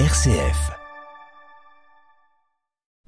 [0.00, 0.72] RCF.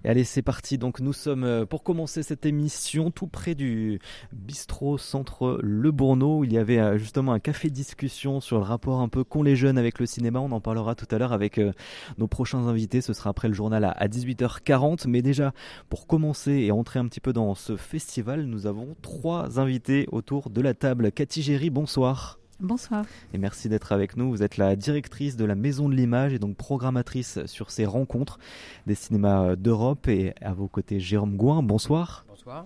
[0.04, 0.78] Allez, c'est parti.
[0.78, 3.98] Donc, nous sommes euh, pour commencer cette émission tout près du
[4.32, 6.44] bistrot centre Le Bourneau.
[6.44, 9.56] Il y avait euh, justement un café discussion sur le rapport un peu qu'ont les
[9.56, 10.38] jeunes avec le cinéma.
[10.38, 11.72] On en parlera tout à l'heure avec euh,
[12.18, 13.00] nos prochains invités.
[13.00, 15.08] Ce sera après le journal à 18h40.
[15.08, 15.54] Mais déjà,
[15.88, 20.50] pour commencer et entrer un petit peu dans ce festival, nous avons trois invités autour
[20.50, 21.10] de la table.
[21.10, 22.38] Cathy Géry, bonsoir.
[22.60, 23.04] Bonsoir.
[23.34, 24.30] Et merci d'être avec nous.
[24.30, 28.38] Vous êtes la directrice de la Maison de l'Image et donc programmatrice sur ces rencontres
[28.86, 30.08] des cinémas d'Europe.
[30.08, 31.62] Et à vos côtés, Jérôme Gouin.
[31.62, 32.24] Bonsoir.
[32.28, 32.64] Bonsoir.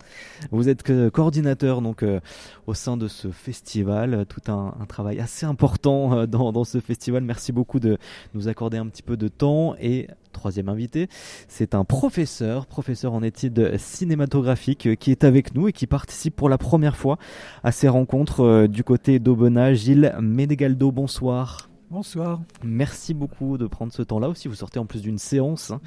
[0.53, 2.21] Vous êtes coordinateur donc euh,
[2.69, 6.79] au sein de ce festival, tout un, un travail assez important euh, dans, dans, ce
[6.79, 7.25] festival.
[7.25, 7.99] Merci beaucoup de
[8.35, 11.09] nous accorder un petit peu de temps et troisième invité,
[11.49, 16.37] c'est un professeur, professeur en études cinématographiques euh, qui est avec nous et qui participe
[16.37, 17.19] pour la première fois
[17.63, 19.75] à ces rencontres euh, du côté d'Aubenas.
[19.75, 21.71] Gilles Menegaldo, bonsoir.
[21.91, 22.41] Bonsoir.
[22.63, 24.47] Merci beaucoup de prendre ce temps-là aussi.
[24.47, 25.81] Vous sortez en plus d'une séance, hein.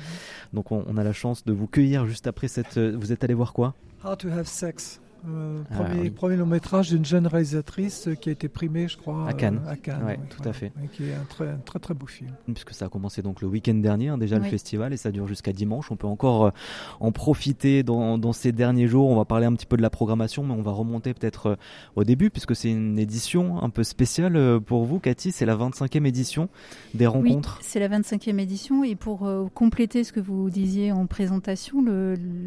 [0.51, 2.77] donc on, on, a la chance de vous cueillir juste après cette.
[2.77, 3.73] Euh, vous êtes allé voir quoi?
[4.03, 4.99] How to have sex.
[5.27, 6.10] Euh, premier, ah, oui.
[6.10, 9.62] premier, long métrage d'une jeune réalisatrice qui a été primée, je crois, à Cannes.
[9.65, 10.74] Euh, à Cannes ouais, oui, tout à fait.
[10.84, 12.32] Et qui est un très, un très très beau film.
[12.46, 14.43] Puisque ça a commencé donc le week-end dernier, hein, déjà oui.
[14.43, 15.91] le festival, et ça dure jusqu'à dimanche.
[15.91, 16.52] On peut encore euh,
[16.99, 19.07] en profiter dans, dans, ces derniers jours.
[19.07, 21.55] On va parler un petit peu de la programmation, mais on va remonter peut-être euh,
[21.96, 25.32] au début, puisque c'est une édition un peu spéciale euh, pour vous, Cathy.
[25.32, 26.49] C'est la 25e édition
[26.93, 27.58] des rencontres.
[27.60, 31.84] Oui, c'est la 25e édition, et pour euh, compléter ce que vous disiez en présentation,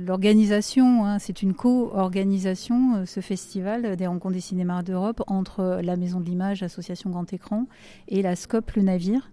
[0.07, 2.66] l'organisation, hein, c'est une co-organisation,
[3.05, 7.67] ce festival des rencontres des cinémas d'Europe entre la Maison de l'Image, l'association Grand Écran,
[8.09, 9.31] et la SCOP Le Navire.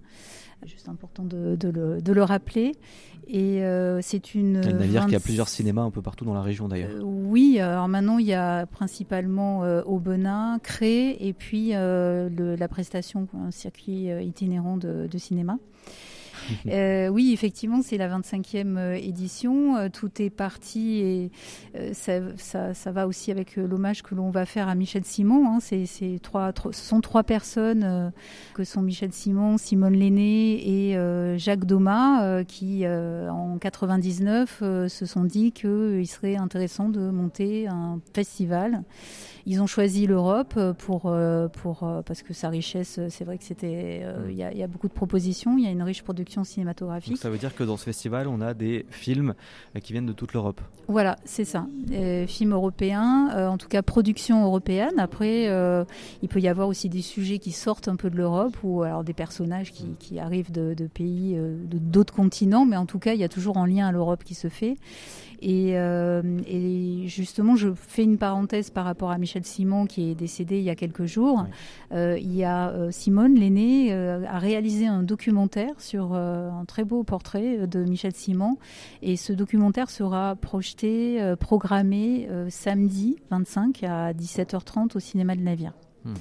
[0.65, 2.73] Juste important de, de, le, de le, rappeler.
[3.27, 4.61] Et euh, c'est une.
[4.61, 5.07] Le Navire 20...
[5.09, 6.91] qui a plusieurs cinémas un peu partout dans la région d'ailleurs.
[6.91, 12.55] Euh, oui, alors maintenant il y a principalement euh, Aubenas, Cré, et puis euh, le,
[12.55, 15.57] la prestation, un circuit itinérant de, de cinéma.
[16.67, 19.77] Euh, oui, effectivement, c'est la 25e euh, édition.
[19.77, 21.31] Euh, tout est parti et
[21.94, 22.19] ça,
[22.91, 25.47] va aussi avec l'hommage que l'on va faire à Michel Simon.
[25.47, 25.59] Hein.
[26.22, 28.12] Trois, ce sont trois personnes
[28.53, 35.51] que sont Michel Simon, Simone Lenné et Jacques Doma qui, en 99, se sont dit
[35.51, 38.84] qu'il serait intéressant de monter un festival.
[39.46, 41.13] Ils ont choisi l'Europe pour,
[41.53, 45.57] pour, parce que sa richesse, c'est vrai que c'était, il y a beaucoup de propositions,
[45.57, 47.13] il y a une riche production cinématographique.
[47.13, 49.35] Donc ça veut dire que dans ce festival, on a des films
[49.83, 50.61] qui viennent de toute l'Europe.
[50.88, 51.67] Voilà, c'est ça.
[51.91, 54.99] Euh, films européens, euh, en tout cas production européenne.
[54.99, 55.85] Après, euh,
[56.22, 59.03] il peut y avoir aussi des sujets qui sortent un peu de l'Europe ou alors
[59.03, 63.13] des personnages qui, qui arrivent de, de pays, de, d'autres continents, mais en tout cas,
[63.13, 64.75] il y a toujours un lien à l'Europe qui se fait.
[65.43, 70.15] Et, euh, et, justement, je fais une parenthèse par rapport à Michel Simon qui est
[70.15, 71.43] décédé il y a quelques jours.
[71.43, 71.97] Oui.
[71.97, 77.03] Euh, il y a euh, Simone, l'aînée, a réalisé un documentaire sur un très beau
[77.03, 78.57] portrait de Michel Simon.
[79.01, 85.73] Et ce documentaire sera projeté, programmé samedi 25 à 17h30 au cinéma de Navire.
[86.05, 86.13] Hmm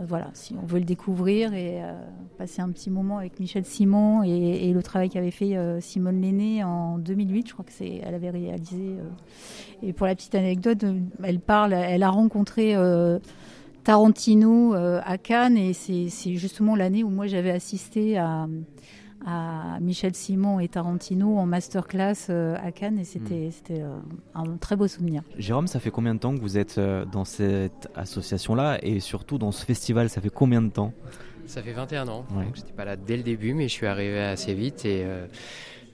[0.00, 1.92] voilà, si on veut le découvrir et euh,
[2.38, 6.64] passer un petit moment avec Michel Simon et, le travail qu'avait fait euh, Simone Lenné
[6.64, 8.96] en 2008, je crois que c'est, elle avait réalisé.
[8.98, 9.08] Euh,
[9.82, 10.84] et pour la petite anecdote,
[11.22, 12.74] elle parle, elle a rencontré
[13.84, 18.46] Tarantino à Cannes et c'est, c'est justement l'année où moi j'avais assisté à
[19.26, 23.50] à Michel Simon et Tarantino en masterclass à Cannes et c'était, mmh.
[23.52, 23.82] c'était
[24.34, 25.22] un très beau souvenir.
[25.38, 26.80] Jérôme, ça fait combien de temps que vous êtes
[27.12, 28.78] dans cette association-là?
[28.82, 30.92] Et surtout dans ce festival, ça fait combien de temps?
[31.46, 32.44] Ça fait 21 ans, ouais.
[32.44, 35.26] donc j'étais pas là dès le début mais je suis arrivé assez vite et euh,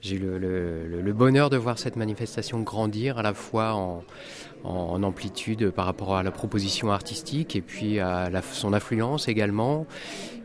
[0.01, 4.03] j'ai eu le, le, le, bonheur de voir cette manifestation grandir à la fois en,
[4.63, 9.85] en, amplitude par rapport à la proposition artistique et puis à la, son affluence également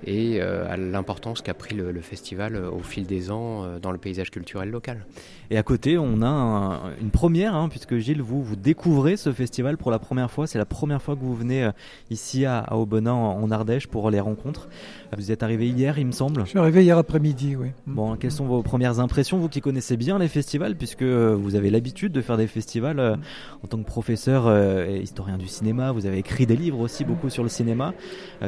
[0.06, 3.90] et euh, à l'importance qu'a pris le, le, festival au fil des ans euh, dans
[3.90, 5.06] le paysage culturel local.
[5.50, 9.32] Et à côté, on a un, une première, hein, puisque Gilles, vous, vous découvrez ce
[9.32, 10.46] festival pour la première fois.
[10.46, 11.72] C'est la première fois que vous venez euh,
[12.10, 14.68] ici à, à Aubenas, en, en, Ardèche, pour les rencontres.
[15.16, 16.44] Vous êtes arrivé hier, il me semble.
[16.44, 17.68] Je suis arrivé hier après-midi, oui.
[17.86, 21.68] Bon, quelles sont vos premières impressions, vous qui connaissez bien les festivals, puisque vous avez
[21.68, 23.16] l'habitude de faire des festivals euh,
[23.62, 25.92] en tant que professeur euh, et historien du cinéma.
[25.92, 27.92] Vous avez écrit des livres aussi beaucoup sur le cinéma.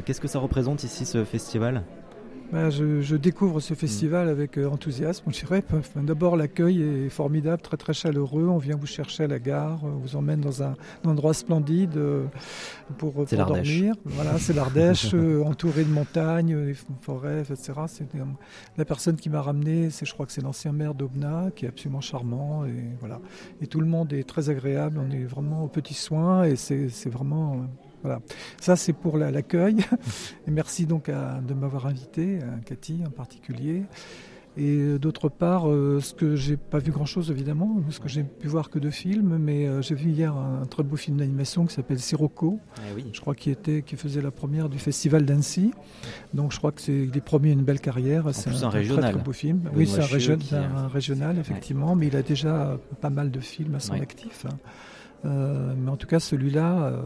[0.06, 1.84] Qu'est-ce que ça représente ici, ce festival?
[2.52, 4.30] Ben, je, je, découvre ce festival mmh.
[4.30, 5.64] avec euh, enthousiasme, je dirais.
[5.72, 8.46] Enfin, D'abord, l'accueil est formidable, très très chaleureux.
[8.48, 11.96] On vient vous chercher à la gare, on vous emmène dans un, un endroit splendide
[11.96, 12.24] euh,
[12.98, 13.94] pour, pour dormir.
[14.04, 17.72] Voilà, c'est l'Ardèche, euh, entouré de montagnes, des forêts, etc.
[17.88, 18.06] C'est
[18.76, 21.68] la personne qui m'a ramené, c'est je crois que c'est l'ancien maire d'Aubenas, qui est
[21.68, 23.20] absolument charmant et voilà.
[23.60, 25.00] Et tout le monde est très agréable.
[25.04, 27.66] On est vraiment aux petits soins et c'est vraiment
[28.06, 28.20] voilà.
[28.60, 29.78] Ça, c'est pour l'accueil.
[30.46, 33.82] Et merci donc à, de m'avoir invité, à Cathy en particulier.
[34.58, 38.48] Et d'autre part, euh, ce que j'ai pas vu grand-chose évidemment, parce que j'ai pu
[38.48, 41.74] voir que deux films, mais euh, j'ai vu hier un, très beau film d'animation qui
[41.74, 42.58] s'appelle Sirocco.
[42.96, 45.72] Eh je crois qu'il était, qui faisait la première du festival d'Annecy.
[46.32, 48.32] Donc je crois que c'est est promis une belle carrière.
[48.32, 49.12] C'est un, régional.
[49.12, 49.60] Très, beau film.
[49.74, 53.92] oui, c'est un, régional effectivement, mais il a déjà pas mal de films à son
[53.94, 54.46] actif.
[54.46, 54.56] Hein.
[55.26, 57.02] Euh, mais en tout cas, celui-là, euh,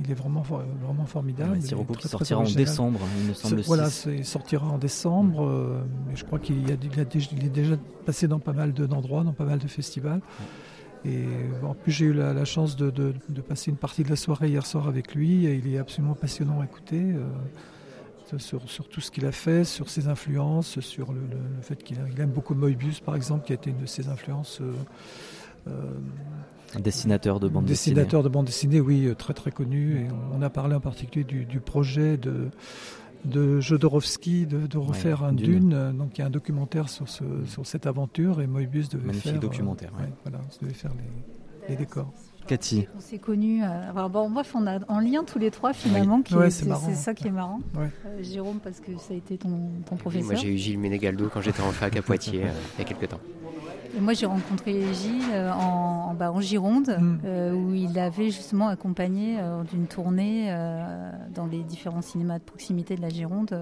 [0.00, 1.58] il est vraiment, vraiment formidable.
[1.60, 3.60] C'est Ouais, qui sortira en décembre, il me semble.
[3.62, 5.46] Voilà, il sortira en décembre.
[5.46, 9.58] Euh, mais je crois qu'il est déjà passé dans pas mal d'endroits, dans pas mal
[9.58, 10.20] de festivals.
[11.06, 11.26] Et
[11.62, 14.64] en plus, j'ai eu la, chance de, de, passer une partie de la soirée hier
[14.64, 15.46] soir avec lui.
[15.46, 17.14] Et il est absolument passionnant à écouter.
[18.38, 21.98] Sur, sur, tout ce qu'il a fait, sur ses influences, sur le, le fait qu'il
[22.18, 24.60] aime beaucoup Moebius, par exemple, qui a été une de ses influences
[26.80, 27.94] dessinateur de bande dessinée.
[27.94, 30.00] Dessinateur de bande dessinée, oui, euh, très très connu.
[30.00, 32.50] Et on a parlé en particulier du, projet de,
[33.24, 35.92] de Jodorowsky de, refaire un Dune.
[35.96, 39.32] Donc il y a un documentaire sur, ce, sur cette aventure et Moebius devait Magnifique
[39.32, 39.40] faire.
[39.40, 39.92] documentaire.
[40.00, 40.92] Euh, voilà, devait faire
[41.68, 42.12] les, décors.
[42.46, 42.86] Cathy.
[42.96, 43.62] On s'est connus.
[44.10, 46.22] bon, bref, on a en lien tous les trois finalement.
[46.50, 47.60] c'est ça qui est marrant.
[48.20, 50.26] Jérôme, parce que ça a été ton, ton professeur.
[50.26, 52.44] moi, j'ai eu Gilles Ménégaldo quand j'étais en fac à Poitiers
[52.76, 53.20] il y a quelques temps
[54.00, 57.18] moi, j'ai rencontré Gilles euh, en, en, Gironde, mm.
[57.24, 60.52] euh, où il avait justement accompagné euh, d'une tournée
[61.34, 63.58] dans les différents cinémas de proximité de la Gironde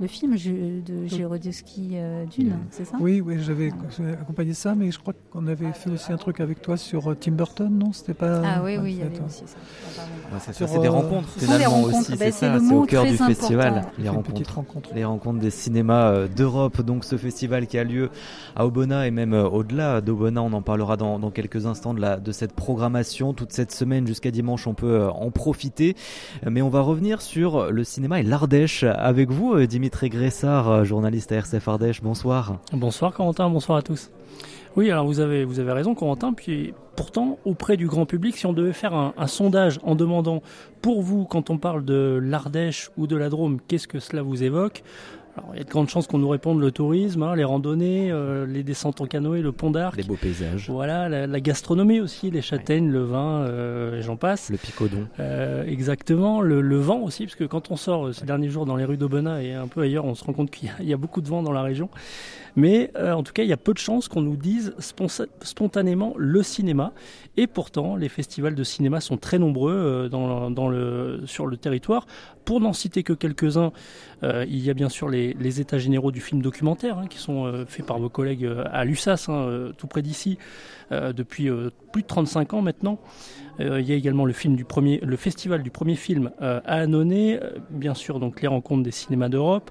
[0.00, 1.96] le film de Jodorowsky
[2.30, 2.96] Dune, c'est ça?
[3.00, 3.72] Oui, oui, j'avais
[4.12, 7.32] accompagné ça, mais je crois qu'on avait fait aussi un truc avec toi sur Tim
[7.32, 7.92] Burton, non?
[7.92, 10.52] C'était pas Ah oui, oui, il y avait aussi ça.
[10.52, 14.54] c'est des rencontres finalement aussi, c'est ça, c'est au cœur du festival, les rencontres,
[14.94, 16.80] les rencontres des cinémas d'Europe.
[16.82, 18.10] Donc ce festival qui a lieu
[18.54, 22.18] à Obona et même au-delà d'Obona, on en parlera dans, dans quelques instants de, la,
[22.18, 23.32] de cette programmation.
[23.32, 25.96] Toute cette semaine jusqu'à dimanche, on peut en profiter.
[26.48, 30.84] Mais on va revenir sur le cinéma et l'Ardèche avec vous, Dimitri Dimitri Gressard, euh,
[30.84, 32.02] journaliste à RCF Ardèche.
[32.02, 32.58] Bonsoir.
[32.74, 34.10] Bonsoir Corentin, bonsoir à tous.
[34.76, 38.44] Oui, alors vous avez, vous avez raison Corentin, puis pourtant auprès du grand public, si
[38.44, 40.42] on devait faire un, sondage en demandant
[40.82, 44.42] pour vous quand on parle de l'Ardèche ou de la Drôme, qu'est-ce que cela vous
[44.42, 44.82] évoque?
[45.38, 48.10] Alors, il y a de grandes chances qu'on nous réponde le tourisme, hein, les randonnées,
[48.10, 49.96] euh, les descentes en canoë, le pont d'Arc.
[49.96, 50.68] Les beaux paysages.
[50.68, 54.50] Voilà, la, gastronomie aussi, les châtaignes, le vin, euh, j'en passe.
[54.50, 55.06] Le picodon.
[55.20, 58.84] Euh, exactement, le, vent aussi, parce que quand on sort ces derniers jours dans les
[58.84, 61.28] rues d'Aubenas et un peu ailleurs, on se rend compte qu'il y, a beaucoup de
[61.28, 61.88] vent dans la région.
[62.58, 66.12] Mais euh, en tout cas, il y a peu de chances qu'on nous dise spontanément
[66.16, 66.92] le cinéma.
[67.36, 72.08] Et pourtant, les festivals de cinéma sont très nombreux euh, sur le territoire.
[72.44, 73.70] Pour n'en citer que quelques-uns,
[74.24, 77.64] euh, il y a bien sûr les, États généraux du film documentaire, hein, qui sont
[77.68, 80.36] faits par vos collègues à l'USAS, hein, tout près d'ici,
[80.90, 81.50] depuis
[81.92, 82.98] plus de 35 ans maintenant.
[83.60, 87.40] il y a également le, film du premier, le festival du premier film à Annonay,
[87.70, 89.70] bien sûr donc les rencontres des cinémas d'Europe.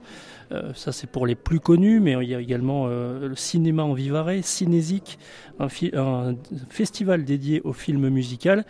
[0.51, 3.83] Euh, ça, c'est pour les plus connus, mais il y a également euh, le cinéma
[3.83, 5.19] en Vivarais, Cinésique,
[5.59, 6.35] un, un,
[6.69, 8.65] festival dédié au film musical.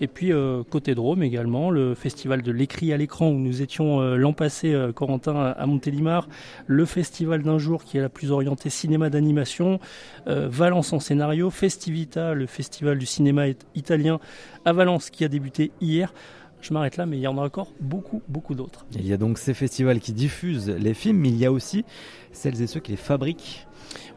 [0.00, 4.00] Et puis, euh, côté Drôme également, le festival de l'écrit à l'écran où nous étions
[4.16, 6.28] l'an passé, Corentin, à Montélimar.
[6.66, 9.78] Le festival d'un jour qui est la plus orientée cinéma d'animation.
[10.26, 11.50] Valence en scénario.
[11.50, 13.44] Festivita, le festival du cinéma
[13.74, 14.18] italien
[14.64, 16.12] à Valence qui a débuté hier.
[16.62, 18.86] Je m'arrête là, mais il y en a encore beaucoup, beaucoup d'autres.
[18.94, 21.84] Il y a donc ces festivals qui diffusent les films, mais il y a aussi
[22.30, 23.66] celles et ceux qui les fabriquent.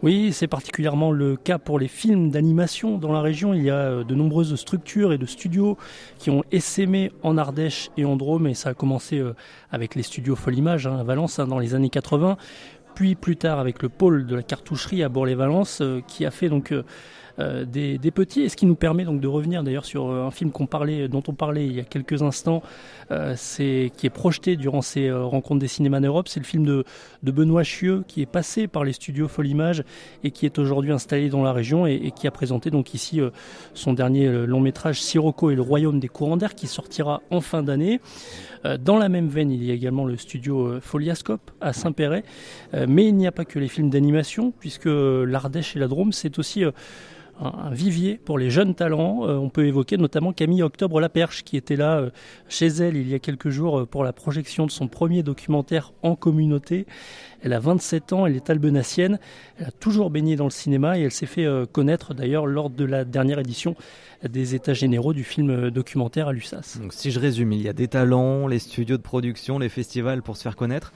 [0.04, 3.54] Oui, c'est particulièrement le cas pour les films d'animation dans la région.
[3.54, 5.78] Il y a euh, de nombreuses structures et de studios
[6.20, 9.34] qui ont essaimé en Ardèche et en Drôme, et ça a commencé euh,
[9.72, 12.38] avec les studios Folimage hein, à Valence hein, dans les années 80,
[12.96, 16.50] puis plus tard avec le pôle de la cartoucherie à Bourg-les-Valence, euh, qui a fait
[16.50, 16.74] donc
[17.38, 20.32] euh, des, petits, et ce qui nous permet donc de revenir d'ailleurs sur euh, un
[20.32, 22.64] film dont on parlait il y a quelques instants,
[23.12, 26.86] euh, c'est qui est projeté durant ces rencontres des cinémas d'Europe, c'est le film de,
[27.24, 29.84] Benoît Chieux qui est passé par les studios Folimage
[30.24, 33.20] et qui est aujourd'hui installé dans la région et, qui a présenté donc ici
[33.74, 37.64] son dernier long métrage Sirocco et le royaume des courants d'air qui sortira en fin
[37.64, 38.00] d'année.
[38.80, 42.24] Dans la même veine, il y a également le studio Foliascope à Saint-Péret.
[42.88, 46.40] Mais il n'y a pas que les films d'animation, puisque l'Ardèche et la Drôme, c'est
[46.40, 46.64] aussi
[47.40, 49.28] un, vivier pour les jeunes talents.
[49.28, 52.10] Euh, on peut évoquer notamment Camille Octobre Laperche qui était là euh,
[52.48, 55.94] chez elle il y a quelques jours euh, pour la projection de son premier documentaire
[56.02, 56.86] en communauté.
[57.42, 59.20] Elle a 27 ans, elle est albenacienne,
[59.60, 62.84] elle a toujours baigné dans le cinéma et elle s'est fait connaître d'ailleurs lors de
[62.86, 63.76] la dernière édition
[64.28, 66.80] des États généraux du film documentaire à l'USAS.
[66.82, 70.24] Donc si je résume, il y a des talents, les studios de production, les festivals
[70.24, 70.92] pour se faire connaître.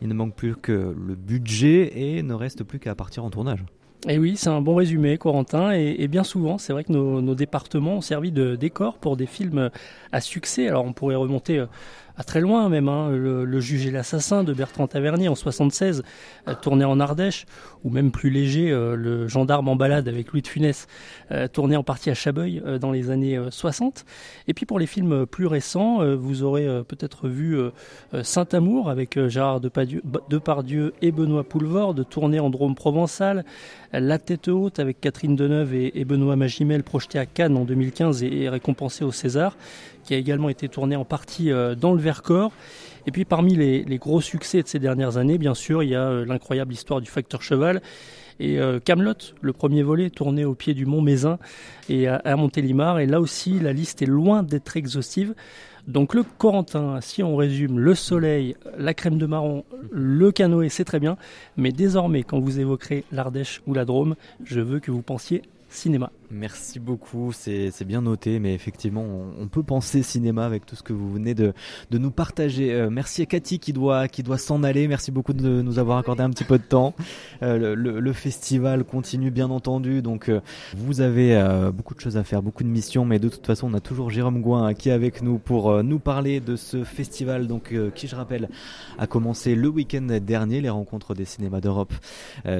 [0.00, 3.62] Il ne manque plus que le budget et ne reste plus qu'à partir en tournage.
[4.08, 5.72] Et oui, c'est un bon résumé, Corentin.
[5.72, 9.70] Et, bien souvent, c'est vrai que nos, départements ont servi de décor pour des films
[10.12, 10.68] à succès.
[10.68, 11.66] Alors, on pourrait remonter euh,
[12.20, 12.88] à très loin même.
[12.90, 13.08] Hein.
[13.10, 16.02] Le, juge et l'assassin de Bertrand Tavernier en 76,
[16.60, 17.46] tourné en Ardèche,
[17.82, 20.86] ou même plus léger, le gendarme en balade avec Louis de Funès,
[21.52, 24.04] tourné en partie à Chabeuil dans les années 60.
[24.48, 27.58] Et puis pour les films plus récents, vous aurez peut-être vu
[28.22, 33.44] Saint-Amour avec Gérard Depardieu, et Benoît Poulvord, tourné en Drôme provençal,
[33.92, 38.48] La tête haute avec Catherine Deneuve et, Benoît Magimel, projeté à Cannes en 2015 et,
[38.48, 39.56] récompensé au César,
[40.10, 42.50] qui a également été tourné en partie euh, dans le Vercors.
[43.06, 46.02] Et puis parmi les, gros succès de ces dernières années, bien sûr, il y a
[46.02, 47.80] euh, l'incroyable histoire du facteur cheval
[48.40, 51.38] et euh, Camelot, le premier volet tourné au pied du mont Mézin
[51.88, 52.98] et à, Montélimar.
[52.98, 55.32] Et là aussi, la liste est loin d'être exhaustive.
[55.86, 60.84] Donc le Corentin, si on résume, le soleil, la crème de marron, le canoë, c'est
[60.84, 61.18] très bien.
[61.56, 66.10] Mais désormais, quand vous évoquerez l'Ardèche ou la Drôme, je veux que vous pensiez cinéma.
[66.32, 69.04] Merci beaucoup, c'est bien noté, mais effectivement,
[69.40, 71.52] on, peut penser cinéma avec tout ce que vous venez de,
[71.90, 72.72] de nous partager.
[72.72, 74.86] Euh, merci à Cathy qui doit, qui doit s'en aller.
[74.86, 76.94] Merci beaucoup de nous avoir accordé un petit peu de temps.
[77.42, 80.40] Euh, le, le, festival continue bien entendu, donc euh,
[80.76, 81.36] vous avez
[81.74, 84.10] beaucoup de choses à faire, beaucoup de missions, mais de toute façon, on a toujours
[84.10, 88.14] Jérôme Gouin qui est avec nous pour nous parler de ce festival, donc qui, je
[88.14, 88.48] rappelle,
[88.98, 91.92] a commencé le week-end dernier, les rencontres des cinémas d'Europe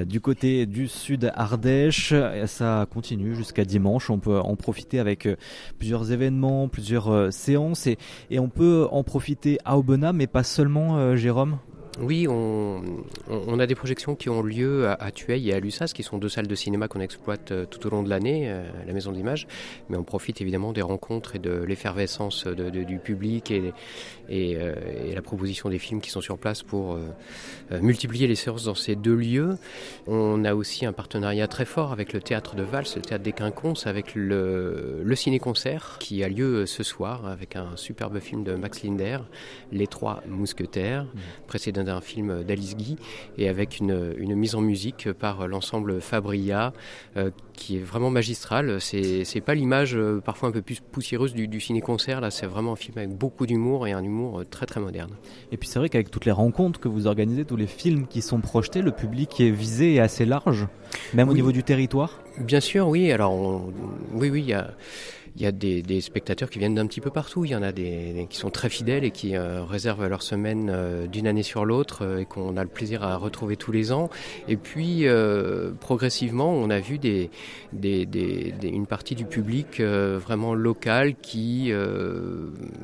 [0.05, 2.13] du côté du sud Ardèche.
[2.47, 4.09] Ça continue jusqu'à dimanche.
[4.09, 5.35] On peut en profiter avec euh,
[5.77, 7.97] plusieurs événements, plusieurs euh, séances et,
[8.29, 11.57] et on peut en profiter à Aubenas, mais pas seulement, euh, Jérôme?
[11.99, 12.81] Oui, on,
[13.27, 16.17] on, a des projections qui ont lieu à, à Tueil et à Lussas, qui sont
[16.17, 19.11] deux salles de cinéma qu'on exploite euh, tout au long de l'année, euh, la Maison
[19.11, 19.45] d'Images.
[19.89, 23.73] Mais on profite évidemment des rencontres et de l'effervescence de, de, du public et,
[24.29, 24.73] et, euh,
[25.09, 26.97] et, la proposition des films qui sont sur place pour
[27.81, 29.57] multiplier les séances dans ces deux lieux.
[30.07, 33.33] On a aussi un partenariat très fort avec le théâtre de Vals, le théâtre des
[33.33, 38.55] Quinconces, avec le, le ciné-concert qui a lieu ce soir avec un superbe film de
[38.55, 39.19] Max Linder,
[39.71, 41.19] Les Trois Mousquetaires, mmh.
[41.47, 42.97] précédent d'un film d'Alice Guy
[43.37, 46.73] et avec une, une, mise en musique par l'ensemble Fabria
[47.17, 48.79] euh, qui est vraiment magistral.
[48.79, 52.73] C'est pas l'image euh, parfois un peu plus poussiéreuse du, du ciné-concert, là c'est vraiment
[52.73, 55.11] un film avec beaucoup d'humour et un humour très très moderne.
[55.51, 58.21] Et puis c'est vrai qu'avec toutes les rencontres que vous organisez, tous les films qui
[58.21, 60.67] sont projetés, le public qui est visé est assez large,
[61.13, 62.21] même au niveau du territoire?
[62.39, 63.11] Bien sûr, oui.
[63.11, 63.63] Alors,
[64.13, 64.71] oui, oui, il y a
[65.35, 67.45] il y a des, spectateurs qui viennent d'un petit peu partout.
[67.45, 70.69] Il y en a des, qui sont très fidèles et qui euh, réservent leur semaine
[70.69, 73.91] euh, d'une année sur l'autre euh, et qu'on a le plaisir à retrouver tous les
[73.91, 74.09] ans.
[74.47, 75.05] Et puis,
[75.79, 76.99] progressivement, on a vu
[77.73, 81.71] une partie du public vraiment local qui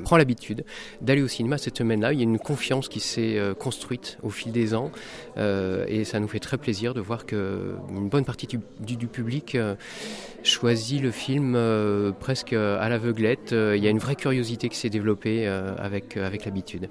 [0.04, 0.64] prend l'habitude
[1.02, 2.14] d'aller au cinéma cette semaine-là.
[2.14, 4.92] Il y a une confiance qui s'est construite au fil des ans
[5.38, 9.58] et ça nous fait très plaisir de voir que une bonne partie du, du public
[10.44, 11.58] choisit le film
[12.20, 13.54] presque euh, à l'aveuglette.
[13.54, 16.90] Euh, il y a une vraie curiosité qui s'est développée euh, avec, avec l'habitude.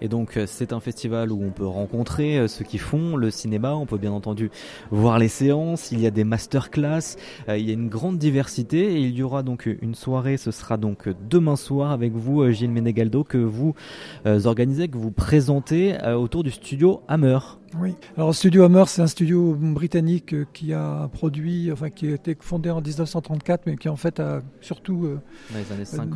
[0.00, 3.86] Et donc c'est un festival où on peut rencontrer ceux qui font le cinéma, on
[3.86, 4.50] peut bien entendu
[4.90, 7.14] voir les séances, il y a des masterclass,
[7.46, 10.76] il y a une grande diversité et il y aura donc une soirée, ce sera
[10.76, 13.76] donc demain soir avec vous Gilles Menegaldo que vous
[14.24, 17.61] organisez, que vous présentez autour du studio Hammer.
[17.80, 17.94] Oui.
[18.18, 22.36] Alors Studio Hammer, c'est un studio britannique euh, qui a produit, enfin qui a été
[22.38, 25.20] fondé en 1934, mais qui en fait a surtout euh,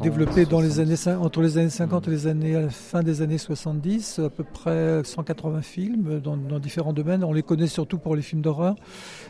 [0.03, 3.39] développé dans les années entre les années 50 et les années à fin des années
[3.39, 7.25] 70, à peu près 180 films dans, dans différents domaines.
[7.25, 8.75] On les connaît surtout pour les films d'horreur.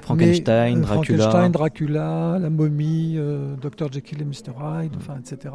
[0.02, 1.18] Frankenstein, Dracula.
[1.24, 5.54] Frankenstein, Dracula, La Momie, euh, Dr Jekyll et Mr Hyde, enfin etc.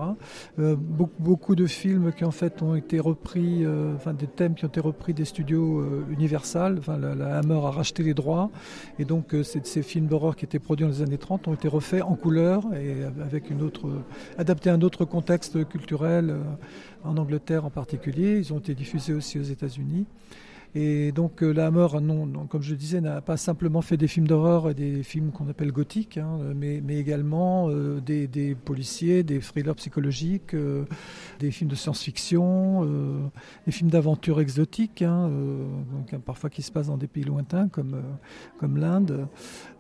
[0.60, 4.64] Euh, beaucoup, beaucoup, de films qui en fait ont été repris, enfin des thèmes qui
[4.64, 8.50] ont été repris des studios Universal La, Hammer a racheté les droits.
[9.00, 11.68] Et donc, euh, ces films d'horreur qui étaient produits dans les années 30 ont été
[11.68, 13.88] refaits en couleur et avec une autre,
[14.38, 16.42] adaptés à un autre contexte culturel, euh,
[17.04, 18.38] en Angleterre en particulier.
[18.38, 20.06] Ils ont été diffusés aussi aux États-Unis.
[20.74, 24.28] Et donc euh, la Hammer, non, comme je disais, n'a pas simplement fait des films
[24.28, 29.76] d'horreur et des films qu'on appelle gothiques, hein, mais, également euh, des, policiers, des thrillers
[29.76, 30.86] psychologiques, euh,
[31.40, 33.32] des films de science-fiction,
[33.66, 35.30] des films d'aventure exotiques, hein,
[35.92, 38.02] donc, hein, parfois qui se passent dans des pays lointains comme,
[38.60, 39.28] comme l'Inde,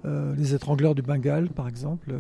[0.04, 2.14] les étrangleurs du Bengale par exemple.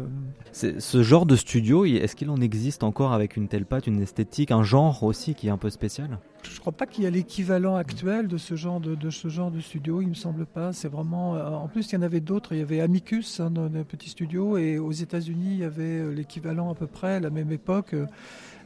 [0.51, 4.51] Ce genre de studio, est-ce qu'il en existe encore avec une telle patte, une esthétique,
[4.51, 6.19] un genre aussi qui est un peu spécial?
[6.43, 9.51] Je ne crois pas qu'il y a l'équivalent actuel de ce genre de, ce genre
[9.51, 10.01] de studio.
[10.01, 10.74] Il me semble pas.
[10.74, 11.36] C'est vraiment.
[11.36, 12.53] Euh, en plus, il y en avait d'autres.
[12.53, 16.13] Il y avait Amicus hein, un petit studio, et aux États-Unis, il y avait euh,
[16.13, 17.93] l'équivalent à peu près à la même époque.
[17.93, 18.05] Euh,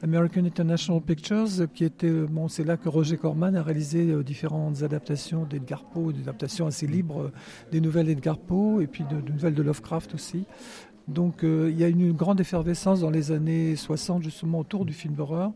[0.04, 5.46] American International Pictures, qui était, bon, c'est là que Roger Corman a réalisé différentes adaptations
[5.46, 7.32] d'Edgar Poe, des adaptations assez libres
[7.72, 10.46] des nouvelles d'Edgar Poe, et puis de, de, nouvelles de Lovecraft aussi.
[11.08, 15.14] Donc il y a une grande effervescence dans les années 60 justement autour du film
[15.14, 15.54] d'horreur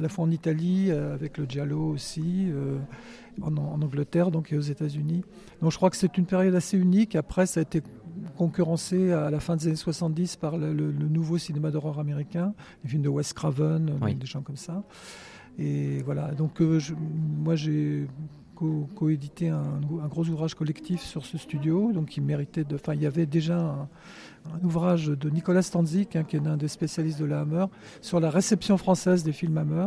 [0.00, 2.46] à la fois en Italie, avec le Giallo aussi,
[3.42, 5.22] en, Angleterre donc, et aux États-Unis.
[5.60, 7.16] Donc je crois que c'est une période assez unique.
[7.16, 7.82] Après, ça a été
[8.38, 13.02] concurrencé à la fin des années 70 par le, nouveau cinéma d'horreur américain, les films
[13.02, 14.82] de Wes Craven, des gens comme ça.
[15.58, 18.06] Et voilà, donc moi j'ai
[18.94, 22.74] coédité un, un, gros ouvrage collectif sur ce studio, donc il méritait de.
[22.74, 23.88] Enfin, il y avait déjà un,
[24.62, 27.66] ouvrage de Nicolas Stanzik, hein, qui est un des spécialistes de la Hammer,
[28.00, 29.86] sur la réception française des films Hammer.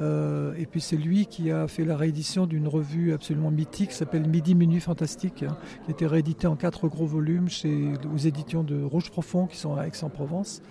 [0.00, 3.96] Euh, et puis c'est lui qui a fait la réédition d'une revue absolument mythique qui
[3.96, 8.18] s'appelle Midi Minuit Fantastique, hein, qui a été réédité en quatre gros volumes chez, aux
[8.18, 10.62] éditions de Rouge Profond qui sont à Aix-en-Provence.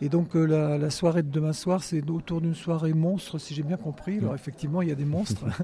[0.00, 3.62] Et donc euh, la, soirée de demain soir, c'est autour d'une soirée monstre, si j'ai
[3.62, 4.18] bien compris.
[4.18, 5.44] Alors effectivement, il y a des monstres.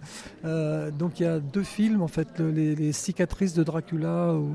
[0.44, 4.52] Euh, donc il y a deux films, en fait, les, cicatrices de Dracula, où,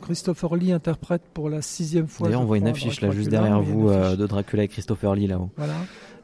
[0.00, 2.28] Christopher Lee interprète pour la sixième fois.
[2.28, 5.50] D'ailleurs, on voit une affiche là juste derrière vous de Dracula et Christopher Lee là-haut.
[5.56, 5.74] Voilà.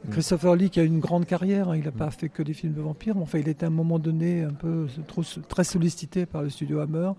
[0.07, 0.11] Mm.
[0.11, 2.73] Christopher Lee qui a une grande carrière, hein, il n'a pas fait que des films
[2.73, 6.25] de vampires, mais enfin il était à un moment donné un peu trop, très sollicité
[6.25, 7.11] par le studio Hammer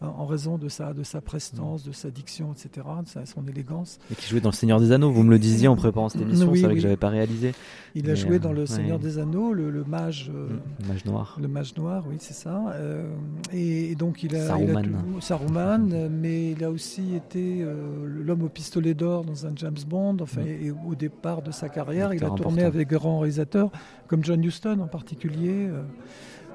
[0.00, 3.98] en raison de sa, de sa prestance, de sa diction, etc., de son élégance.
[4.10, 6.22] Et qui jouait dans Le Seigneur des Anneaux, vous me le disiez en préparant cette
[6.22, 7.52] émission, c'est vrai que j'avais pas réalisé.
[7.94, 10.30] Il a joué dans Le Seigneur des Anneaux, le, mage.
[10.34, 10.48] Euh,
[10.80, 11.36] le mage noir.
[11.40, 12.72] Le mage noir, oui, c'est ça.
[12.74, 13.12] Euh,
[13.52, 14.46] et, donc il a.
[15.20, 15.90] Saruman.
[15.90, 20.16] Il mais il a aussi été euh, l'homme au pistolet d'or dans un James Bond.
[20.20, 23.70] Enfin, et au départ de sa carrière, il a tourné avec grands réalisateurs,
[24.06, 25.68] comme John Huston en particulier.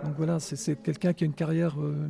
[0.03, 2.07] Donc voilà, c'est quelqu'un qui a une carrière euh,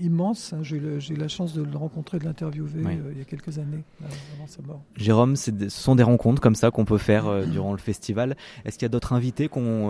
[0.00, 0.52] immense.
[0.52, 0.60] Hein.
[0.62, 3.84] J'ai eu la chance de le rencontrer, de l'interviewer euh, il y a quelques années,
[4.02, 4.82] euh, avant sa mort.
[4.96, 8.36] Jérôme, ce sont des rencontres comme ça qu'on peut faire durant le festival.
[8.64, 9.48] Est-ce qu'il y a d'autres invités,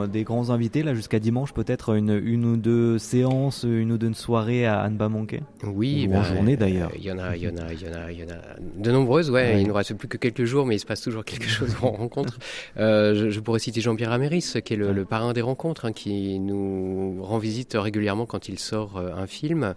[0.09, 4.13] des grands invités, là jusqu'à dimanche, peut-être une, une ou deux séances, une ou deux
[4.13, 6.91] soirées à, ne pas manquer Oui, ou en bah, journée d'ailleurs.
[6.97, 8.29] Il y en a, il y en a, il y en a, il y en
[8.29, 9.31] a de nombreuses.
[9.31, 11.75] Ouais, il ne reste plus que quelques jours, mais il se passe toujours quelque chose
[11.83, 12.39] en rencontre.
[12.77, 17.36] je, pourrais citer Jean-Pierre Améris, qui est le, parrain des rencontres, hein, qui nous rend
[17.39, 19.75] visite régulièrement quand il sort euh, un film.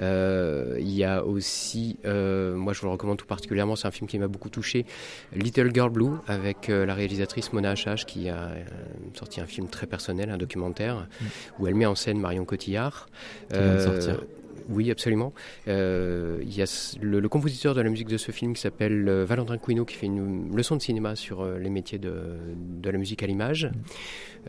[0.00, 3.90] Euh, il y a aussi, euh, moi je vous le recommande tout particulièrement, c'est un
[3.90, 4.86] film qui m'a beaucoup touché,
[5.34, 8.50] Little Girl Blue, avec la réalisatrice Mona Achach qui a
[9.14, 11.24] sorti un film très personnel, un documentaire, mm.
[11.58, 13.08] où elle met en scène Marion Cotillard.
[14.68, 15.32] Oui, absolument.
[15.68, 19.24] Euh, il y a le, compositeur de la musique de ce film qui s'appelle euh,
[19.24, 22.12] Valentin Couineau qui fait une leçon de cinéma sur euh, les métiers de,
[22.56, 23.70] de la musique à l'image.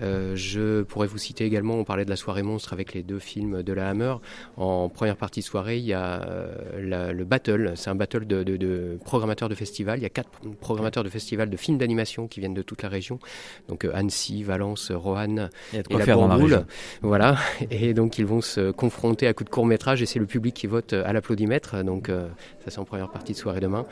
[0.02, 3.20] Euh, je pourrais vous citer également, on parlait de la soirée monstre avec les deux
[3.20, 4.16] films de la Hammer.
[4.58, 6.48] En première partie de soirée, il y a
[6.78, 7.74] le battle.
[7.76, 10.00] C'est un battle de, de, de, programmateurs de festivals.
[10.00, 12.90] Il y a quatre programmateurs de festivals de films d'animation qui viennent de toute la
[12.90, 13.20] région.
[13.68, 16.66] Donc Annecy, Valence, Roanne et, la Bourgoule.
[17.02, 17.38] Voilà.
[17.70, 20.68] Et donc ils vont se confronter à coups de court métrage c'est le public qui
[20.68, 21.84] vote à l'applaudimètre.
[21.84, 22.28] Donc euh,
[22.64, 23.86] ça c'est en première partie de soirée demain.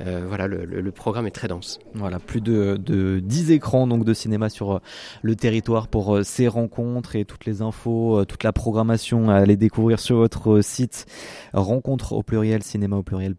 [0.00, 1.78] Euh, voilà, le, programme est très dense.
[1.94, 4.78] Voilà, plus de, de 10 écrans donc de cinéma sur euh,
[5.22, 10.00] le territoire pour ces rencontres et toutes les infos, toute la programmation à aller découvrir
[10.00, 11.06] sur votre site
[11.52, 13.34] rencontre au pluriel cinéma au pluriel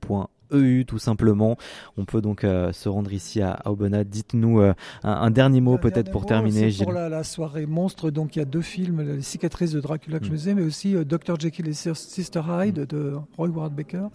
[0.51, 1.57] EU tout simplement.
[1.97, 4.03] On peut donc euh, se rendre ici à, Aubenas.
[4.03, 6.71] Dites-nous euh, un, dernier mot peut-être pour terminer.
[6.81, 10.25] Pour la, soirée monstre, donc il y a deux films, Les cicatrices de Dracula que
[10.25, 10.37] je me mm.
[10.37, 12.85] disais, mais aussi euh, Dr Jekyll et Sister Hyde mm.
[12.85, 14.07] de Roy Ward Baker,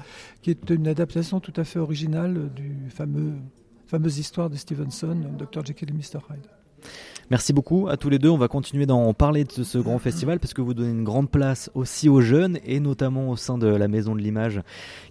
[0.42, 3.35] qui est une adaptation tout à fait originale du fameux
[3.87, 6.56] fameuse histoire de Stevenson, Dr Jekyll et Mr Hyde.
[7.29, 8.29] Merci beaucoup à tous les deux.
[8.29, 11.29] On va continuer d'en parler de ce grand festival parce que vous donnez une grande
[11.29, 14.61] place aussi aux jeunes et notamment au sein de la Maison de l'Image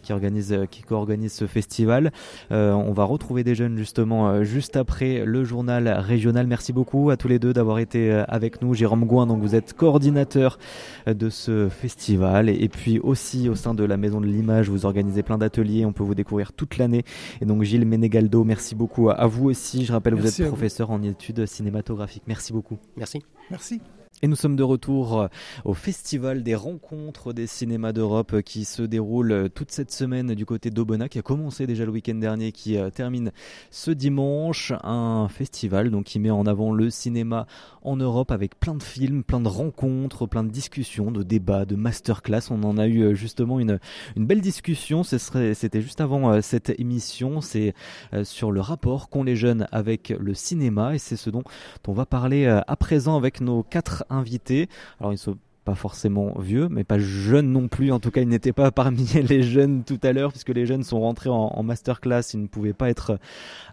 [0.02, 2.14] qui organise, qui co-organise ce festival.
[2.54, 6.48] Euh, on va retrouver des jeunes justement euh, juste après le journal régional.
[6.48, 8.74] Merci beaucoup à tous les deux d'avoir été euh, avec nous.
[8.74, 10.58] Jérôme Gouin, donc vous êtes coordinateur
[11.08, 15.22] de ce festival et, puis aussi au sein de la Maison de l'Image, vous organisez
[15.22, 15.86] plein d'ateliers.
[15.86, 17.04] On peut vous découvrir toute l'année.
[17.42, 19.84] Et donc Gilles Ménégaldo, merci beaucoup à, vous aussi.
[19.84, 22.78] Je rappelle, vous êtes professeur en études cinématographiques Merci beaucoup.
[22.98, 23.24] Merci.
[23.50, 23.82] Merci.
[24.26, 25.28] Et nous sommes de retour euh,
[25.66, 30.34] au Festival des rencontres des cinémas d'Europe euh, qui se déroule euh, toute cette semaine
[30.34, 33.32] du côté d'Aubenas, qui a commencé déjà le week-end dernier, qui termine
[33.70, 34.74] ce dimanche.
[34.82, 37.46] Un festival donc qui met en avant le cinéma
[37.84, 41.76] en Europe avec plein de films, plein de rencontres, plein de discussions, de débats, de
[41.76, 42.50] masterclass.
[42.50, 43.80] On en a eu justement une,
[44.16, 45.04] une belle discussion.
[45.04, 47.42] C'était juste avant cette émission.
[47.42, 47.76] C'est
[48.24, 51.44] sur le rapport qu'ont les jeunes avec le cinéma et c'est ce dont
[51.88, 54.70] on va parler à présent avec nos quatre invités.
[55.00, 57.92] Alors ils sont pas forcément vieux, mais pas jeunes non plus.
[57.92, 60.84] En tout cas, ils n'étaient pas parmi les jeunes tout à l'heure, puisque les jeunes
[60.84, 62.22] sont rentrés en, masterclass.
[62.34, 63.18] Ils ne pouvaient pas être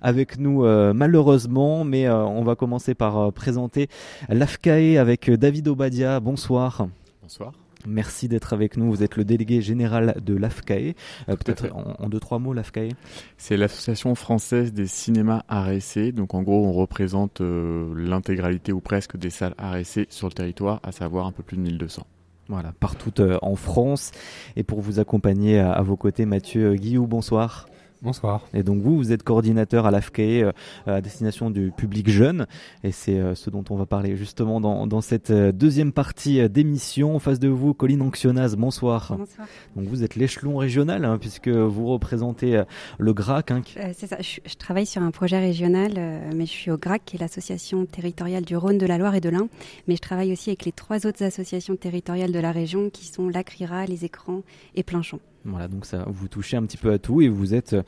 [0.01, 3.89] avec nous euh, malheureusement, mais euh, on va commencer par euh, présenter
[4.29, 6.19] l'AFCAE avec David Obadia.
[6.19, 6.89] Bonsoir.
[7.21, 7.53] Bonsoir.
[7.87, 8.91] Merci d'être avec nous.
[8.91, 10.95] Vous êtes le délégué général de l'AFCAE.
[11.29, 12.91] Euh, peut-être en, deux, trois mots, l'AFCAE?
[13.37, 16.13] C'est l'Association française des cinémas RSC.
[16.13, 20.81] Donc en gros, on représente euh, l'intégralité ou presque des salles RSC sur le territoire,
[20.83, 22.07] à savoir un peu plus de 1200.
[22.49, 24.11] Voilà, partout euh, en France.
[24.57, 27.67] Et pour vous accompagner à, vos côtés, Mathieu Guillou, bonsoir.
[28.03, 28.49] Bonsoir.
[28.53, 30.53] Et donc vous, vous êtes coordinateur à l'AFCAE euh,
[30.87, 32.49] à destination du public jeune.
[32.83, 36.49] Et c'est euh, ce dont on va parler justement dans, dans cette euh, deuxième partie
[36.51, 37.15] d'émission.
[37.15, 39.15] En face de vous, Colline Anxionaz, bonsoir.
[39.17, 39.47] Bonsoir.
[39.77, 42.61] Donc vous êtes l'échelon régional hein, puisque vous représentez
[42.99, 43.53] le GRAC.
[43.53, 43.63] Hein,
[43.97, 45.93] c'est ça, je, je, travaille sur un projet régional,
[46.35, 49.21] mais je suis au GRAC qui est l'association territoriale du Rhône, de la Loire et
[49.21, 49.49] de l'Ain.
[49.87, 53.29] Mais je travaille aussi avec les trois autres associations territoriales de la région qui sont
[53.29, 54.43] l'ACRIRA, les écrans
[54.75, 55.21] et Planchon.
[55.45, 57.83] Voilà, donc ça, vous touchez un petit peu à tout et vous êtes euh,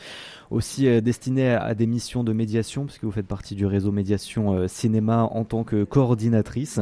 [0.51, 4.55] aussi euh, destiné à des missions de médiation puisque vous faites partie du réseau médiation
[4.55, 6.81] euh, cinéma en tant que coordinatrice.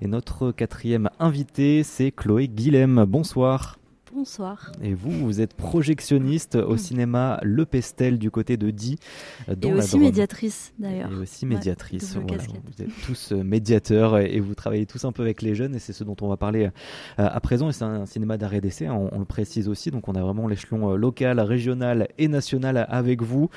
[0.00, 3.04] Et notre quatrième invité, c'est Chloé Guilhem.
[3.04, 3.81] Bonsoir.
[4.14, 4.72] Bonsoir.
[4.82, 8.98] Et vous, vous êtes projectionniste au cinéma Le Pestel du côté de Die.
[9.48, 11.10] Dans et aussi médiatrice d'ailleurs.
[11.10, 12.14] Et aussi médiatrice.
[12.16, 15.78] vous êtes tous euh, médiateurs et vous travaillez tous un peu avec les jeunes et
[15.78, 16.70] c'est ce dont on va parler euh,
[17.16, 17.70] à présent.
[17.70, 19.90] Et c'est un cinéma d'arrêt d'essai, on, le précise aussi.
[19.90, 23.48] Donc on a vraiment l'échelon euh, local, régional et national avec vous.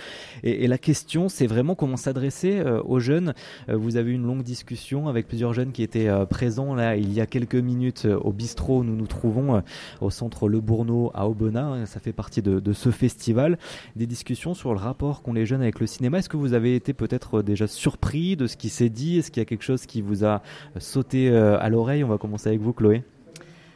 [0.44, 3.34] Et, la question, c'est vraiment comment s'adresser aux jeunes.
[3.68, 7.22] Vous avez eu une longue discussion avec plusieurs jeunes qui étaient présents là il y
[7.22, 9.62] a quelques minutes au bistrot où nous nous trouvons
[10.02, 11.74] au centre le Bourneau à Aubenas.
[11.74, 13.58] Hein, ça fait partie de, ce festival.
[13.96, 16.20] Des discussions sur le rapport qu'ont les jeunes avec le cinéma.
[16.20, 19.20] Est-ce que vous avez été peut-être déjà surpris de ce qui s'est dit?
[19.20, 20.42] Est-ce qu'il y a quelque chose qui vous a
[20.80, 22.04] sauté euh, à l'oreille?
[22.04, 23.04] On va commencer avec vous, Chloé.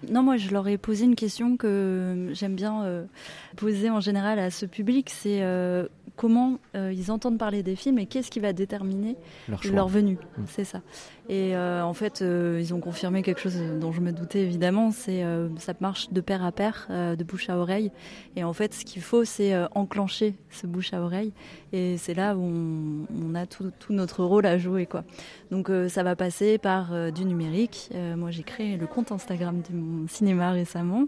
[0.07, 3.03] Non, moi je leur ai posé une question que j'aime bien euh,
[3.57, 7.99] poser en général à ce public, c'est euh, comment euh, ils entendent parler des films
[7.99, 9.17] et qu'est-ce qui va déterminer
[9.71, 10.17] leur, venue?
[10.37, 10.43] Mm.
[10.47, 10.81] C'est ça.
[11.29, 14.89] Et euh, en fait, euh, ils ont confirmé quelque chose dont je me doutais évidemment,
[14.89, 15.23] c'est
[15.57, 17.91] ça marche de pair à pair, de bouche à oreille.
[18.35, 21.31] Et en fait, ce qu'il faut, c'est enclencher ce bouche à oreille.
[21.71, 24.87] Et c'est là où on, a tout, tout, notre rôle à jouer.
[24.87, 25.03] Quoi.
[25.51, 27.91] Donc ça va passer par du numérique.
[28.17, 31.05] moi, j'ai créé le compte Instagram de mon cinéma récemment.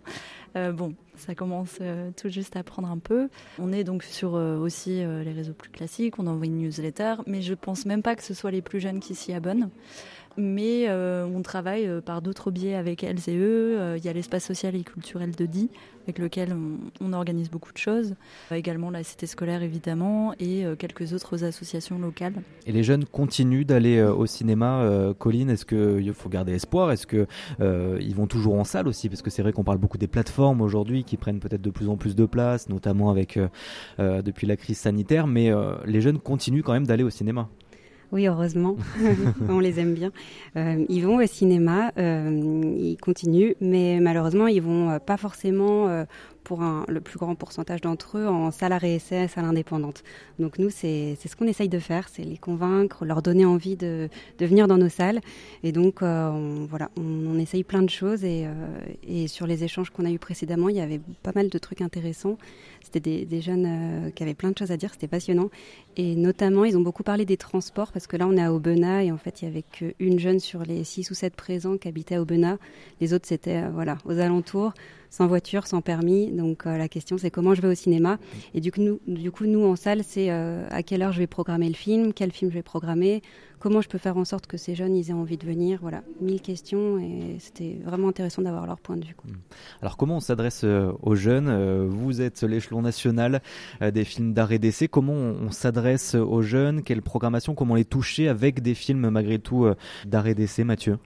[0.56, 3.30] bon, ça commence euh, tout juste à prendre un peu.
[3.60, 7.16] On est donc sur euh, aussi euh, les réseaux plus classiques, on envoie une newsletter,
[7.28, 9.70] mais je pense même pas que ce soit les plus jeunes qui s'y abonnent
[10.38, 13.80] mais euh, on travaille euh, par d'autres biais avec elles et eux.
[13.80, 15.70] Euh, il y a l'espace social et culturel de Die,
[16.04, 16.56] avec lequel
[17.02, 18.16] on, organise beaucoup de choses.
[18.52, 22.34] également la cité scolaire, évidemment, et quelques autres associations locales.
[22.66, 26.92] Et les jeunes continuent d'aller au cinéma, Colline Est-ce qu'il faut garder espoir?
[26.92, 29.10] Est-ce qu'ils vont toujours en salle aussi?
[29.10, 31.90] Parce que c'est vrai qu'on parle beaucoup des plateformes aujourd'hui qui prennent peut-être de plus
[31.90, 33.38] en plus de place, notamment avec
[34.00, 35.52] depuis la crise sanitaire, mais
[35.86, 37.50] les jeunes continuent quand même d'aller au cinéma.
[38.12, 38.76] Oui, heureusement,
[39.50, 40.12] on les aime bien.
[40.58, 45.88] Euh, ils vont au cinéma, euh, ils continuent, mais malheureusement, ils vont euh, pas forcément
[45.88, 46.04] euh,
[46.44, 50.04] pour un, le plus grand pourcentage d'entre eux en salarié essai, salle indépendante.
[50.40, 54.10] Donc nous, c'est ce qu'on essaye de faire, c'est les convaincre, leur donner envie de,
[54.40, 55.22] de venir dans nos salles.
[55.64, 58.24] Et donc, euh, on, voilà, on, essaye plein de choses.
[58.24, 58.52] Et, euh,
[59.08, 61.82] et sur les échanges qu'on a eus précédemment, il y avait pas mal de trucs
[61.82, 62.38] intéressants.
[62.82, 65.50] C'était des, jeunes euh, qui avaient plein de choses à dire, c'était passionnant.
[65.98, 69.04] Et notamment, ils ont beaucoup parlé des transports, parce que là, on est à Aubenas,
[69.04, 71.88] et en fait, il y avait qu'une jeune sur les six ou sept présents qui
[71.88, 72.58] habitait à Aubenas.
[73.00, 74.74] Les autres, c'était voilà, aux alentours
[75.12, 76.32] sans voiture, sans permis.
[76.32, 78.18] Donc euh, la question c'est comment je vais au cinéma.
[78.56, 78.82] Et du coup
[79.46, 82.50] nous, en salle, c'est euh, à quelle heure je vais programmer le film, quel film
[82.50, 83.22] je vais programmer,
[83.60, 85.80] comment je peux faire en sorte que ces jeunes ils aient envie de venir.
[85.82, 89.16] Voilà, mille questions et c'était vraiment intéressant d'avoir leur point de vue.
[89.24, 89.32] Mmh.
[89.82, 93.42] Alors comment on s'adresse euh, aux jeunes Vous êtes l'échelon national
[93.82, 94.88] des films d'arrêt d'essai.
[94.88, 96.84] Comment on, s'adresse aux jeunes?
[96.84, 97.54] Quelle programmation?
[97.54, 99.68] Comment les toucher avec des films malgré tout
[100.06, 100.98] d'arrêt d'essai, Mathieu?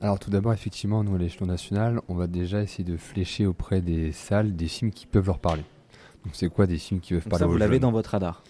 [0.00, 3.82] Alors tout d'abord, effectivement, nous à l'échelon national, on va déjà essayer de flécher auprès
[3.82, 5.64] des salles des films qui peuvent leur parler.
[6.24, 8.42] Donc c'est quoi des films qui peuvent parler ça, vous l'avez dans votre radar.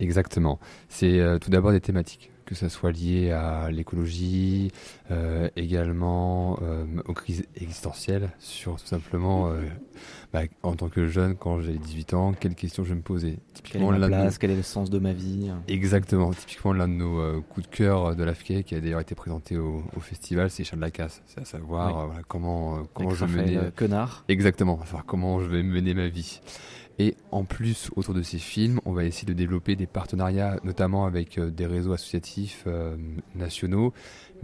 [0.00, 0.58] Exactement.
[0.88, 4.70] C'est euh, tout d'abord des thématiques que ça soit lié à l'écologie,
[5.10, 9.62] euh, également euh, aux crises existentielles, sur tout simplement, euh,
[10.32, 13.38] bah, en tant que jeune, quand j'ai 18 ans, quelles questions je vais me poser?
[13.54, 15.50] Typiquement, quelle est ma place, quel est le sens de ma vie?
[15.68, 19.14] Exactement, typiquement l'un de nos euh, coups de cœur de l'AFK, qui a d'ailleurs été
[19.14, 23.10] présenté au, au festival, c'est Charles Lacasse, c'est à savoir euh, voilà, comment, euh, comment
[23.10, 23.58] je vais mener...
[23.76, 24.24] Connard.
[24.28, 26.40] Exactement, à savoir comment je vais mener ma vie.
[26.98, 31.06] Et en plus, autour de ces films, on va essayer de développer des partenariats, notamment
[31.06, 32.96] avec euh, des réseaux associatifs euh,
[33.34, 33.92] nationaux,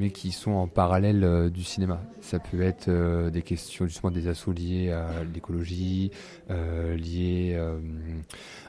[0.00, 2.02] mais qui sont en parallèle euh, du cinéma.
[2.20, 2.90] Ça peut être
[3.30, 6.10] des questions justement des assauts liés à l'écologie,
[6.48, 7.58] liés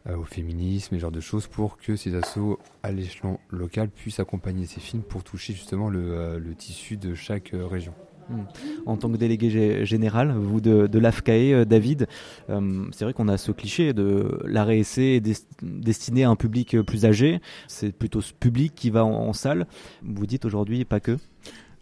[0.08, 4.65] au féminisme, et genre de choses, pour que ces assauts à l'échelon local puissent accompagner
[4.65, 7.94] ces films pour toucher justement le tissu de chaque région.
[8.32, 8.44] Hmm.
[8.86, 12.08] En tant que délégué général, vous de, de l'AFCAE, euh, David,
[12.50, 15.22] euh, c'est vrai qu'on a ce cliché de l'arrêt essai
[15.62, 17.41] destiné à un public plus âgé.
[17.67, 19.65] C'est plutôt ce public qui va en, salle.
[20.04, 21.17] Vous dites aujourd'hui pas que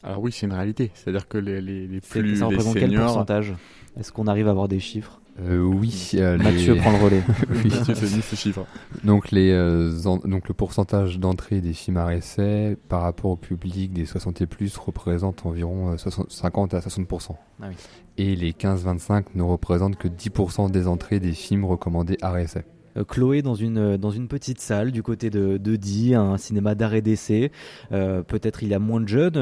[0.04, 0.92] Alors oui, c'est une réalité.
[0.94, 3.54] C'est-à-dire que les, les, les plus ça représente quel pourcentage?
[3.98, 5.20] Est-ce qu'on arrive à avoir des chiffres?
[5.42, 6.12] Euh, oui.
[6.16, 7.24] Euh, Mathieu prend le relais.
[7.50, 8.66] oui, tu ce chiffre.
[9.04, 13.94] Donc, les, euh, donc le pourcentage d'entrée des films à essai par rapport au public
[13.94, 17.36] des 60 et plus représente environ 50 à 60%.
[17.62, 17.76] Ah oui.
[18.18, 22.66] Et les 15-25 ne représentent que 10% des entrées des films recommandés à essai.
[23.00, 26.38] Euh, Chloé dans une, euh, dans une petite salle du côté de, de Die, un
[26.38, 27.52] cinéma d'arrêt d'essai.
[27.92, 29.38] Euh, peut-être il y a moins de jeunes.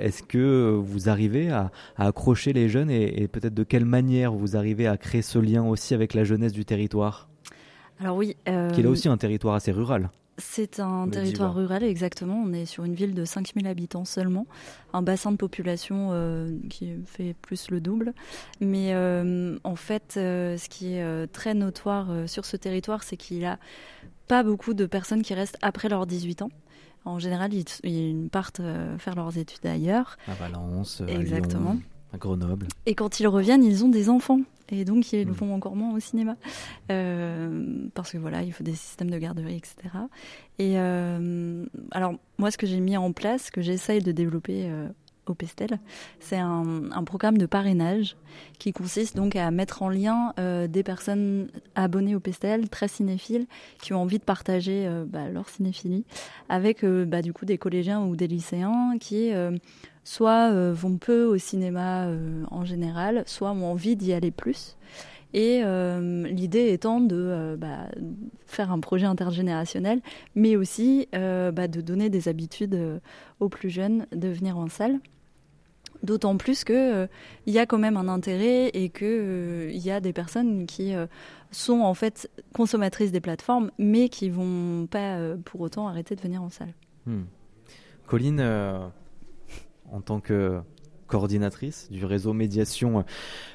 [0.00, 4.86] Est-ce que vous arrivez à, accrocher les jeunes et, peut-être de quelle manière vous arrivez
[4.86, 7.28] à créer ce lien aussi avec la jeunesse du territoire?
[8.00, 8.36] Alors oui.
[8.44, 10.10] Qui est là aussi un territoire assez rural.
[10.40, 12.42] C'est un territoire rural, exactement.
[12.44, 14.46] On est sur une ville de 5000 habitants seulement,
[14.92, 18.14] un bassin de population euh, qui fait plus le double.
[18.60, 23.38] Mais euh, en fait, euh, ce qui est très notoire sur ce territoire, c'est qu'il
[23.38, 23.58] n'y a
[24.28, 26.50] pas beaucoup de personnes qui restent après leurs 18 ans.
[27.04, 28.60] En général, ils, partent
[28.98, 30.18] faire leurs études ailleurs.
[30.26, 31.76] À Valence, Exactement.
[32.12, 32.66] À Grenoble.
[32.86, 35.34] Et quand ils reviennent, ils ont des enfants et donc ils le mm.
[35.34, 36.36] font encore moins au cinéma
[36.90, 39.74] euh, parce que voilà il faut des systèmes de garderie etc
[40.58, 44.64] et euh, alors moi ce que j'ai mis en place ce que j'essaye de développer
[44.66, 44.88] euh,
[45.26, 45.78] au Pestel
[46.18, 48.16] c'est un, un, programme de parrainage
[48.58, 50.34] qui consiste donc à mettre en lien
[50.68, 53.46] des personnes abonnées au Pestel très cinéphiles
[53.80, 56.04] qui ont envie de partager bah, leur cinéphilie
[56.48, 59.30] avec bah, du coup des collégiens ou des lycéens qui
[60.04, 64.76] soit euh, vont peu au cinéma euh, en général, soit ont envie d'y aller plus.
[65.32, 67.86] Et euh, l'idée étant de bah,
[68.46, 70.00] faire un projet intergénérationnel,
[70.34, 73.00] mais aussi bah, de donner des habitudes
[73.38, 74.98] aux plus jeunes de venir en salle.
[76.02, 77.08] D'autant plus qu'il
[77.46, 80.94] il y a quand même un intérêt et qu'il il y a des personnes qui
[81.52, 86.42] sont en fait consommatrices des plateformes, mais qui vont pas pour autant arrêter de venir
[86.42, 86.74] en salle.
[87.06, 87.22] Hmm.
[88.08, 88.40] Colline,
[89.90, 90.60] en tant que
[91.10, 93.04] coordinatrice du réseau médiation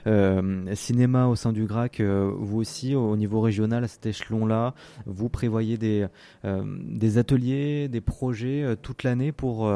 [0.06, 4.76] euh, cinéma au sein du GRAC, euh, vous aussi au niveau régional à cet échelon-là,
[5.08, 6.06] vous prévoyez des,
[6.44, 9.72] euh, des ateliers, des projets toute l'année pour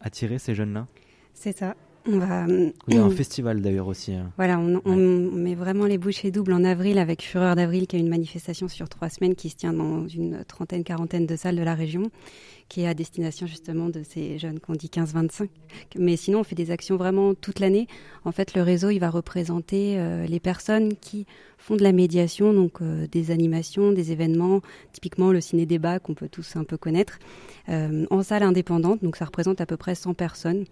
[0.00, 0.86] attirer ces jeunes-là?
[1.32, 1.74] C'est ça.
[2.06, 4.14] On va, Il y a un festival d'ailleurs aussi.
[4.14, 4.32] Hein.
[4.36, 8.08] Voilà, on, met vraiment les bouchées doubles en avril avec Fureur d'avril, qui est une
[8.08, 11.74] manifestation sur trois semaines qui se tient dans une trentaine, quarantaine de salles de la
[11.74, 12.10] région
[12.70, 15.48] qui est à destination justement de ces jeunes qu'on dit 15-25.
[15.98, 17.88] Mais sinon, on fait des actions vraiment toute l'année.
[18.24, 21.26] En fait, le réseau, il va représenter euh, les personnes qui
[21.58, 24.60] font de la médiation, donc euh, des animations, des événements,
[24.92, 27.18] typiquement le ciné-débat qu'on peut tous un peu connaître,
[27.68, 29.02] euh, en salle indépendante.
[29.02, 30.64] Donc ça représente à peu près 100 personnes.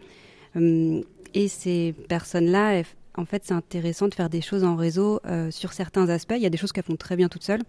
[1.34, 2.82] et ces personnes-là,
[3.18, 6.34] en fait, c'est intéressant de faire des choses en réseau euh, sur certains aspects.
[6.36, 7.62] Il y a des choses qu'elles font très bien toutes seules.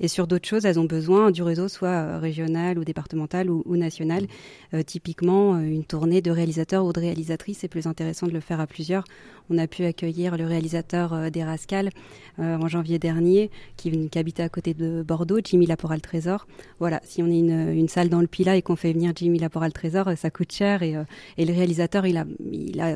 [0.00, 3.76] Et sur d'autres choses, elles ont besoin du réseau, soit euh, régional ou départemental ou,
[3.76, 4.26] national.
[4.72, 8.60] Euh, typiquement, une tournée de réalisateurs ou de réalisatrices, c'est plus intéressant de le faire
[8.60, 9.04] à plusieurs.
[9.50, 11.90] On a pu accueillir le réalisateur des Rascals
[12.38, 16.46] en janvier dernier, qui, habitait à côté de Bordeaux, Jimmy Laporal Trésor.
[16.78, 19.74] Voilà, si on est une, salle dans le Pila et qu'on fait venir Jimmy Laporal
[19.74, 20.82] Trésor, ça coûte cher.
[20.82, 20.94] Et,
[21.36, 22.04] le réalisateur,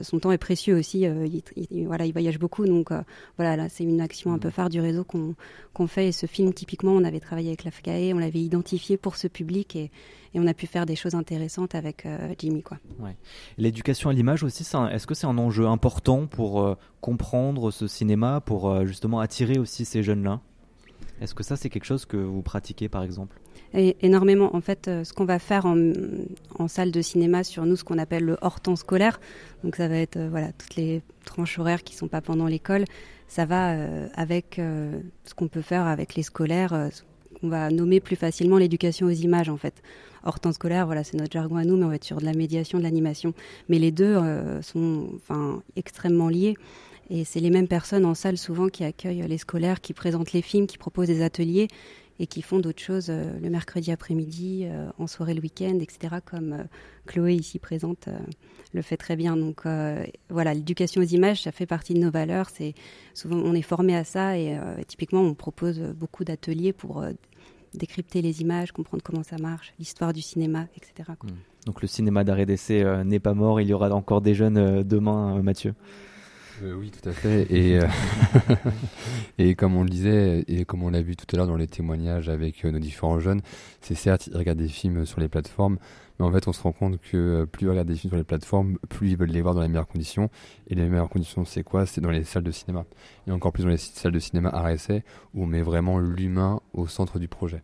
[0.02, 1.00] son temps est précieux aussi.
[1.00, 3.02] Il, voilà, il voyage beaucoup, donc euh,
[3.36, 4.52] voilà, là c'est une action un peu mm.
[4.52, 6.08] phare du réseau qu'on fait.
[6.08, 9.28] Et ce film, typiquement, on avait travaillé avec la FKE, on l'avait identifié pour ce
[9.28, 9.90] public et,
[10.34, 12.62] on a pu faire des choses intéressantes avec euh, Jimmy.
[12.62, 12.78] Quoi.
[13.56, 18.40] L'éducation à l'image aussi, est-ce que c'est un enjeu important pour euh, comprendre ce cinéma,
[18.40, 20.40] pour justement attirer aussi ces jeunes-là?
[21.20, 23.40] Est-ce que ça, c'est quelque chose que vous pratiquez par exemple?
[23.74, 24.54] Énormément.
[24.56, 27.98] En fait, euh, ce qu'on va faire en, salle de cinéma sur nous, ce qu'on
[27.98, 29.20] appelle le hors temps scolaire,
[29.62, 32.84] donc ça va être euh, voilà toutes les tranches horaires qui sont pas pendant l'école,
[33.26, 36.90] ça va euh, avec ce qu'on peut faire avec les scolaires,
[37.42, 39.82] on va nommer plus facilement l'éducation aux images en fait.
[40.24, 42.24] Hors temps scolaire, voilà, c'est notre jargon à nous, mais on va être sur de
[42.24, 43.34] la médiation, de l'animation.
[43.68, 44.18] Mais les deux
[44.62, 46.56] sont enfin extrêmement liés.
[47.10, 50.42] Et c'est les mêmes personnes en salle souvent qui accueillent les scolaires, qui présentent les
[50.42, 51.68] films, qui proposent des ateliers
[52.20, 56.16] et qui font d'autres choses euh, le mercredi après-midi, euh, en soirée le week-end, etc.
[56.24, 56.64] Comme euh,
[57.06, 58.08] Chloé ici présente
[58.72, 59.36] le fait très bien.
[59.36, 59.62] Donc
[60.28, 62.50] voilà, l'éducation aux images, ça fait partie de nos valeurs.
[62.50, 62.74] C'est
[63.14, 67.02] souvent on est formé à ça et typiquement on propose beaucoup d'ateliers pour
[67.72, 71.12] décrypter les images, comprendre comment ça marche, l'histoire du cinéma, etc.
[71.22, 71.28] Mmh.
[71.64, 75.40] Donc le cinéma d'arrêt d'essai n'est pas mort, il y aura encore des jeunes demain,
[75.42, 75.74] Mathieu.
[76.62, 77.46] Euh, oui, tout à fait.
[77.50, 77.86] Et, euh,
[79.38, 81.66] et comme on le disait, et comme on l'a vu tout à l'heure dans les
[81.66, 83.42] témoignages avec euh, nos différents jeunes,
[83.80, 85.78] c'est certes, ils regardent des films sur les plateformes,
[86.18, 88.24] mais en fait, on se rend compte que plus ils regardent des films sur les
[88.24, 90.30] plateformes, plus ils veulent les voir dans les meilleures conditions.
[90.68, 91.86] Et les meilleures conditions, c'est quoi?
[91.86, 92.84] C'est dans les salles de cinéma.
[93.26, 94.96] Et encore plus dans les salles de cinéma RSA,
[95.34, 97.62] où on met vraiment l'humain au centre du projet.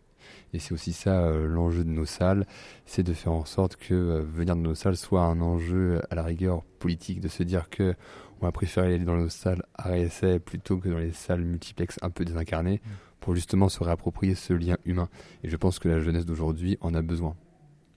[0.53, 2.47] Et c'est aussi ça l'enjeu de nos salles,
[2.85, 6.23] c'est de faire en sorte que venir dans nos salles soit un enjeu à la
[6.23, 7.93] rigueur politique, de se dire que
[8.41, 12.09] on va préférer aller dans nos salles RSA plutôt que dans les salles multiplex un
[12.09, 12.89] peu désincarnées mm.
[13.19, 15.09] pour justement se réapproprier ce lien humain.
[15.43, 17.35] Et je pense que la jeunesse d'aujourd'hui en a besoin.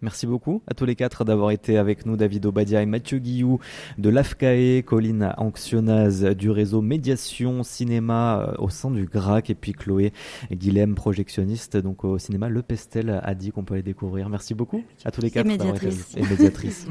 [0.00, 3.58] Merci beaucoup à tous les quatre d'avoir été avec nous, David Obadia et Mathieu Guillou
[3.98, 9.72] de l'AFCAE, Colline Anxionaz du réseau Médiation Cinéma euh, au sein du GRAC et puis
[9.72, 10.12] Chloé
[10.52, 14.28] Guilhem, projectionniste donc au cinéma Le Pestel a dit qu'on peut aller découvrir.
[14.28, 15.46] Merci beaucoup à tous les quatre.
[15.46, 16.16] Et médiatrice.
[16.16, 16.86] Et médiatrice.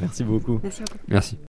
[0.00, 0.60] Merci beaucoup.
[0.62, 1.02] Merci beaucoup.
[1.08, 1.38] Merci.